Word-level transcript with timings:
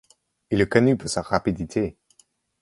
Il 0.49 0.61
est 0.61 0.67
connu 0.67 0.97
pour 0.97 1.09
sa 1.11 1.21
rapidité. 1.21 1.95